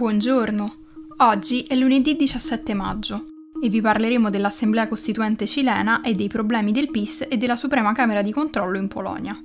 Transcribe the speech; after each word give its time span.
Buongiorno, 0.00 0.72
oggi 1.18 1.60
è 1.64 1.74
lunedì 1.74 2.16
17 2.16 2.72
maggio 2.72 3.26
e 3.62 3.68
vi 3.68 3.82
parleremo 3.82 4.30
dell'Assemblea 4.30 4.88
Costituente 4.88 5.46
cilena 5.46 6.00
e 6.00 6.14
dei 6.14 6.26
problemi 6.26 6.72
del 6.72 6.90
PIS 6.90 7.26
e 7.28 7.36
della 7.36 7.54
Suprema 7.54 7.92
Camera 7.92 8.22
di 8.22 8.32
Controllo 8.32 8.78
in 8.78 8.88
Polonia. 8.88 9.36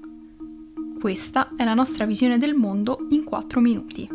Questa 0.98 1.52
è 1.58 1.66
la 1.66 1.74
nostra 1.74 2.06
visione 2.06 2.38
del 2.38 2.54
mondo 2.54 3.06
in 3.10 3.26
4 3.26 3.60
minuti. 3.60 4.08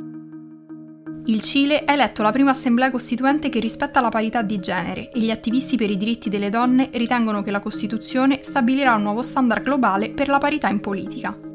Il 1.26 1.42
Cile 1.42 1.84
ha 1.84 1.92
eletto 1.92 2.22
la 2.22 2.32
prima 2.32 2.52
Assemblea 2.52 2.90
Costituente 2.90 3.50
che 3.50 3.60
rispetta 3.60 4.00
la 4.00 4.08
parità 4.08 4.40
di 4.40 4.58
genere 4.60 5.10
e 5.10 5.20
gli 5.20 5.30
attivisti 5.30 5.76
per 5.76 5.90
i 5.90 5.98
diritti 5.98 6.30
delle 6.30 6.48
donne 6.48 6.88
ritengono 6.94 7.42
che 7.42 7.50
la 7.50 7.60
Costituzione 7.60 8.38
stabilirà 8.42 8.94
un 8.94 9.02
nuovo 9.02 9.20
standard 9.20 9.62
globale 9.62 10.08
per 10.08 10.28
la 10.28 10.38
parità 10.38 10.70
in 10.70 10.80
politica. 10.80 11.49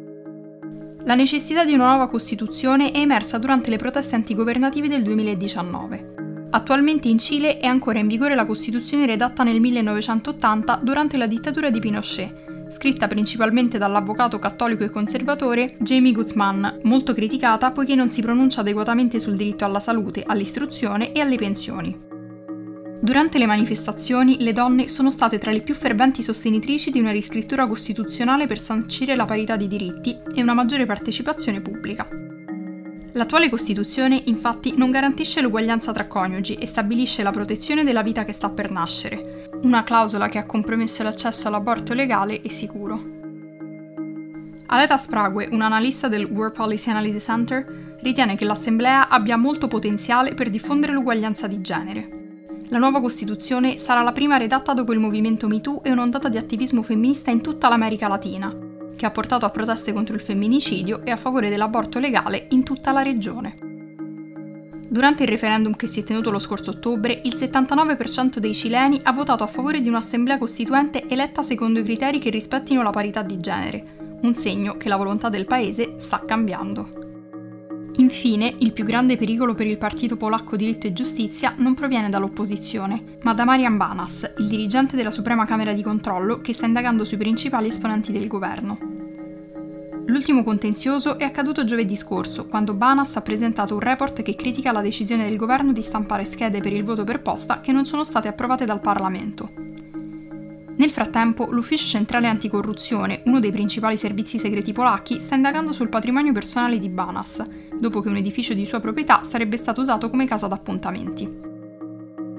La 1.05 1.13
necessità 1.13 1.63
di 1.63 1.73
una 1.73 1.89
nuova 1.89 2.07
Costituzione 2.07 2.89
è 2.89 2.97
emersa 2.97 3.37
durante 3.37 3.69
le 3.69 3.77
proteste 3.77 4.15
antigovernative 4.15 4.87
del 4.87 5.03
2019. 5.03 6.47
Attualmente 6.49 7.07
in 7.07 7.19
Cile 7.19 7.59
è 7.59 7.67
ancora 7.67 7.99
in 7.99 8.07
vigore 8.07 8.33
la 8.33 8.47
Costituzione 8.47 9.05
redatta 9.05 9.43
nel 9.43 9.59
1980 9.59 10.79
durante 10.81 11.17
la 11.17 11.27
dittatura 11.27 11.69
di 11.69 11.79
Pinochet, 11.79 12.71
scritta 12.71 13.07
principalmente 13.07 13.77
dall'avvocato 13.77 14.39
cattolico 14.39 14.83
e 14.83 14.89
conservatore 14.89 15.77
Jamie 15.79 16.11
Guzman, 16.11 16.79
molto 16.83 17.13
criticata 17.13 17.69
poiché 17.69 17.93
non 17.93 18.09
si 18.09 18.23
pronuncia 18.23 18.61
adeguatamente 18.61 19.19
sul 19.19 19.35
diritto 19.35 19.63
alla 19.63 19.79
salute, 19.79 20.23
all'istruzione 20.25 21.11
e 21.11 21.19
alle 21.19 21.35
pensioni. 21.35 22.04
Durante 23.01 23.37
le 23.37 23.45
manifestazioni 23.45 24.37
le 24.39 24.53
donne 24.53 24.87
sono 24.87 25.11
state 25.11 25.37
tra 25.37 25.51
le 25.51 25.61
più 25.61 25.75
ferventi 25.75 26.23
sostenitrici 26.23 26.91
di 26.91 26.99
una 26.99 27.11
riscrittura 27.11 27.67
costituzionale 27.67 28.47
per 28.47 28.59
sancire 28.59 29.15
la 29.15 29.25
parità 29.25 29.55
di 29.55 29.67
diritti 29.67 30.17
e 30.33 30.41
una 30.41 30.53
maggiore 30.53 30.85
partecipazione 30.85 31.61
pubblica. 31.61 32.07
L'attuale 33.13 33.49
Costituzione 33.49 34.23
infatti 34.25 34.73
non 34.75 34.91
garantisce 34.91 35.41
l'uguaglianza 35.41 35.93
tra 35.93 36.07
coniugi 36.07 36.55
e 36.55 36.65
stabilisce 36.65 37.23
la 37.23 37.31
protezione 37.31 37.83
della 37.83 38.01
vita 38.01 38.25
che 38.25 38.33
sta 38.33 38.49
per 38.49 38.71
nascere, 38.71 39.47
una 39.61 39.83
clausola 39.83 40.27
che 40.27 40.37
ha 40.37 40.45
compromesso 40.45 41.03
l'accesso 41.03 41.47
all'aborto 41.47 41.93
legale 41.93 42.41
e 42.41 42.49
sicuro. 42.49 43.13
Aleta 44.67 44.97
Sprague, 44.97 45.47
un 45.51 45.61
analista 45.61 46.07
del 46.07 46.25
World 46.25 46.55
Policy 46.55 46.89
Analysis 46.89 47.23
Center, 47.23 47.97
ritiene 48.01 48.35
che 48.35 48.45
l'Assemblea 48.45 49.07
abbia 49.07 49.37
molto 49.37 49.67
potenziale 49.67 50.33
per 50.33 50.49
diffondere 50.49 50.91
l'uguaglianza 50.91 51.47
di 51.47 51.61
genere. 51.61 52.24
La 52.69 52.79
nuova 52.79 52.99
Costituzione 52.99 53.77
sarà 53.77 54.01
la 54.01 54.11
prima 54.11 54.37
redatta 54.37 54.73
dopo 54.73 54.91
il 54.91 54.99
movimento 54.99 55.47
MeToo 55.47 55.83
e 55.83 55.91
un'ondata 55.91 56.29
di 56.29 56.37
attivismo 56.37 56.81
femminista 56.81 57.29
in 57.29 57.41
tutta 57.41 57.69
l'America 57.69 58.07
Latina, 58.07 58.51
che 58.95 59.05
ha 59.05 59.11
portato 59.11 59.45
a 59.45 59.51
proteste 59.51 59.93
contro 59.93 60.15
il 60.15 60.21
femminicidio 60.21 61.05
e 61.05 61.11
a 61.11 61.15
favore 61.15 61.49
dell'aborto 61.49 61.99
legale 61.99 62.47
in 62.49 62.63
tutta 62.63 62.91
la 62.91 63.03
regione. 63.03 63.57
Durante 64.87 65.23
il 65.23 65.29
referendum 65.29 65.75
che 65.75 65.85
si 65.85 65.99
è 65.99 66.03
tenuto 66.03 66.31
lo 66.31 66.39
scorso 66.39 66.71
ottobre, 66.71 67.21
il 67.23 67.35
79% 67.35 68.39
dei 68.39 68.55
cileni 68.55 68.99
ha 69.03 69.11
votato 69.11 69.43
a 69.43 69.47
favore 69.47 69.79
di 69.81 69.89
un'assemblea 69.89 70.39
costituente 70.39 71.07
eletta 71.07 71.43
secondo 71.43 71.79
i 71.79 71.83
criteri 71.83 72.17
che 72.17 72.31
rispettino 72.31 72.81
la 72.81 72.89
parità 72.89 73.21
di 73.21 73.39
genere, 73.39 74.17
un 74.21 74.33
segno 74.33 74.75
che 74.77 74.89
la 74.89 74.97
volontà 74.97 75.29
del 75.29 75.45
paese 75.45 75.95
sta 75.97 76.23
cambiando. 76.25 77.04
Infine, 77.97 78.53
il 78.59 78.73
più 78.73 78.83
grande 78.83 79.15
pericolo 79.15 79.53
per 79.53 79.67
il 79.67 79.77
partito 79.77 80.17
polacco 80.17 80.57
Diritto 80.57 80.85
e 80.85 80.93
Giustizia 80.93 81.53
non 81.57 81.75
proviene 81.75 82.09
dall'opposizione, 82.09 83.17
ma 83.21 83.33
da 83.33 83.45
Marian 83.45 83.77
Banas, 83.77 84.33
il 84.37 84.47
dirigente 84.47 84.97
della 84.97 85.11
Suprema 85.11 85.45
Camera 85.45 85.71
di 85.71 85.81
Controllo 85.81 86.41
che 86.41 86.51
sta 86.51 86.65
indagando 86.65 87.05
sui 87.05 87.17
principali 87.17 87.67
esponenti 87.67 88.11
del 88.11 88.27
governo. 88.27 88.77
L'ultimo 90.07 90.43
contenzioso 90.43 91.17
è 91.17 91.23
accaduto 91.23 91.63
giovedì 91.63 91.95
scorso, 91.95 92.47
quando 92.47 92.73
Banas 92.73 93.15
ha 93.15 93.21
presentato 93.21 93.73
un 93.73 93.79
report 93.79 94.21
che 94.21 94.35
critica 94.35 94.71
la 94.71 94.81
decisione 94.81 95.23
del 95.23 95.37
governo 95.37 95.71
di 95.71 95.81
stampare 95.81 96.25
schede 96.25 96.59
per 96.59 96.73
il 96.73 96.83
voto 96.83 97.03
per 97.03 97.21
posta 97.21 97.61
che 97.61 97.71
non 97.71 97.85
sono 97.85 98.03
state 98.03 98.27
approvate 98.27 98.65
dal 98.65 98.81
Parlamento. 98.81 99.64
Nel 100.77 100.91
frattempo, 100.91 101.47
l'Ufficio 101.51 101.85
Centrale 101.85 102.27
Anticorruzione, 102.27 103.21
uno 103.25 103.39
dei 103.39 103.51
principali 103.51 103.95
servizi 103.95 104.37
segreti 104.37 104.73
polacchi, 104.73 105.21
sta 105.21 105.35
indagando 105.35 105.71
sul 105.71 105.87
patrimonio 105.87 106.33
personale 106.33 106.79
di 106.79 106.89
Banas, 106.89 107.41
dopo 107.79 108.01
che 108.01 108.09
un 108.09 108.17
edificio 108.17 108.53
di 108.53 108.65
sua 108.65 108.81
proprietà 108.81 109.23
sarebbe 109.23 109.55
stato 109.55 109.79
usato 109.79 110.09
come 110.09 110.25
casa 110.25 110.47
d'appuntamenti. 110.47 111.53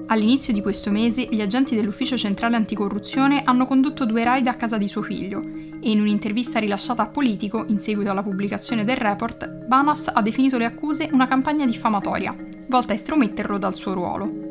All'inizio 0.09 0.53
di 0.53 0.61
questo 0.61 0.91
mese, 0.91 1.27
gli 1.29 1.41
agenti 1.41 1.75
dell'Ufficio 1.75 2.15
Centrale 2.15 2.55
Anticorruzione 2.55 3.41
hanno 3.43 3.65
condotto 3.65 4.05
due 4.05 4.23
raid 4.23 4.47
a 4.47 4.53
casa 4.53 4.77
di 4.77 4.87
suo 4.87 5.01
figlio 5.01 5.41
e 5.41 5.89
in 5.89 5.99
un'intervista 5.99 6.59
rilasciata 6.59 7.01
a 7.01 7.07
Politico, 7.07 7.65
in 7.67 7.79
seguito 7.79 8.11
alla 8.11 8.23
pubblicazione 8.23 8.85
del 8.85 8.97
report, 8.97 9.65
Banas 9.65 10.11
ha 10.13 10.21
definito 10.21 10.59
le 10.59 10.65
accuse 10.65 11.09
una 11.11 11.27
campagna 11.27 11.65
diffamatoria, 11.65 12.35
volta 12.67 12.93
a 12.93 12.95
estrometterlo 12.95 13.57
dal 13.57 13.75
suo 13.75 13.93
ruolo. 13.93 14.46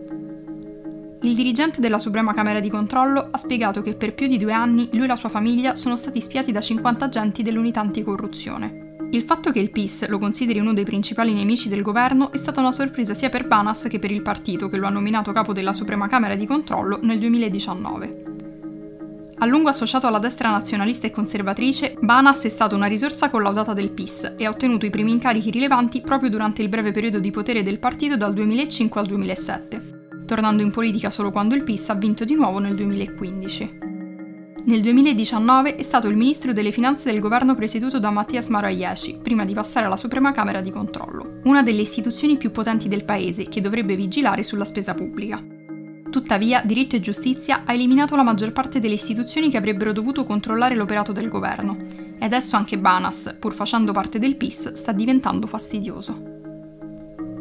Il 1.27 1.35
dirigente 1.35 1.81
della 1.81 1.99
Suprema 1.99 2.33
Camera 2.33 2.61
di 2.61 2.71
Controllo 2.71 3.27
ha 3.33 3.37
spiegato 3.37 3.83
che 3.83 3.95
per 3.95 4.15
più 4.15 4.29
di 4.29 4.39
due 4.39 4.53
anni 4.53 4.89
lui 4.93 5.07
e 5.07 5.07
la 5.09 5.17
sua 5.17 5.29
famiglia 5.29 5.75
sono 5.75 5.97
stati 5.97 6.21
spiati 6.21 6.53
da 6.53 6.61
50 6.61 7.05
agenti 7.05 7.43
dell'unità 7.43 7.81
anticorruzione. 7.81 9.09
Il 9.11 9.25
fatto 9.25 9.51
che 9.51 9.59
il 9.59 9.73
PIS 9.73 10.07
lo 10.07 10.21
consideri 10.21 10.61
uno 10.61 10.73
dei 10.73 10.85
principali 10.85 11.35
nemici 11.35 11.69
del 11.69 11.83
governo 11.83 12.31
è 12.31 12.37
stata 12.37 12.61
una 12.61 12.71
sorpresa 12.71 13.13
sia 13.13 13.29
per 13.29 13.45
Banas 13.49 13.89
che 13.91 13.99
per 13.99 14.13
il 14.13 14.23
partito 14.23 14.69
che 14.69 14.77
lo 14.77 14.87
ha 14.87 14.91
nominato 14.91 15.33
capo 15.33 15.53
della 15.53 15.73
Suprema 15.73 16.07
Camera 16.07 16.37
di 16.37 16.47
Controllo 16.47 17.01
nel 17.03 17.19
2019. 17.19 18.23
A 19.39 19.47
lungo 19.47 19.69
associato 19.69 20.07
alla 20.07 20.21
destra 20.21 20.51
nazionalista 20.51 21.09
e 21.09 21.11
conservatrice, 21.11 21.97
Banas 21.99 22.45
è 22.45 22.49
stata 22.49 22.77
una 22.77 22.87
risorsa 22.87 23.31
collaudata 23.31 23.73
del 23.73 23.91
PIS 23.91 24.35
e 24.37 24.47
ha 24.47 24.51
ottenuto 24.51 24.87
i 24.87 24.91
primi 24.91 25.11
incarichi 25.11 25.51
rilevanti 25.51 26.03
proprio 26.03 26.31
durante 26.31 26.63
il 26.63 26.69
breve 26.69 26.93
periodo 26.93 27.19
di 27.19 27.33
potere 27.33 27.65
del 27.65 27.81
partito 27.81 28.17
dal 28.17 28.33
2005 28.33 29.01
al 29.01 29.07
2007 29.09 29.86
tornando 30.27 30.63
in 30.63 30.71
politica 30.71 31.11
solo 31.11 31.31
quando 31.31 31.55
il 31.55 31.63
PIS 31.63 31.89
ha 31.89 31.95
vinto 31.95 32.25
di 32.25 32.35
nuovo 32.35 32.59
nel 32.59 32.75
2015. 32.75 33.85
Nel 34.67 34.81
2019 34.81 35.77
è 35.77 35.83
stato 35.83 36.09
il 36.09 36.17
ministro 36.17 36.53
delle 36.53 36.73
finanze 36.73 37.11
del 37.11 37.21
governo 37.21 37.55
presieduto 37.55 38.01
da 38.01 38.11
Mattias 38.11 38.49
Marajesci, 38.49 39.21
prima 39.23 39.45
di 39.45 39.55
passare 39.55 39.87
alla 39.87 39.97
Suprema 39.97 40.33
Camera 40.33 40.61
di 40.61 40.73
Controllo, 40.73 41.39
una 41.45 41.63
delle 41.63 41.83
istituzioni 41.83 42.37
più 42.37 42.51
potenti 42.51 42.89
del 42.89 43.05
paese 43.05 43.49
che 43.49 43.61
dovrebbe 43.61 43.95
vigilare 43.95 44.43
sulla 44.43 44.65
spesa 44.65 44.93
pubblica. 44.93 45.41
Tuttavia, 46.11 46.63
Diritto 46.65 46.97
e 46.97 47.01
Giustizia 47.01 47.63
ha 47.65 47.73
eliminato 47.73 48.17
la 48.17 48.25
maggior 48.25 48.51
parte 48.51 48.81
delle 48.81 48.95
istituzioni 48.95 49.51
che 49.51 49.57
avrebbero 49.57 49.93
dovuto 49.93 50.25
controllare 50.25 50.75
l'operato 50.75 51.13
del 51.13 51.29
governo, 51.29 51.77
e 52.19 52.25
adesso 52.25 52.57
anche 52.57 52.77
Banas, 52.77 53.37
pur 53.39 53.55
facendo 53.55 53.93
parte 53.93 54.19
del 54.19 54.37
PIS, 54.37 54.73
sta 54.73 54.91
diventando 54.91 55.47
fastidioso. 55.47 56.46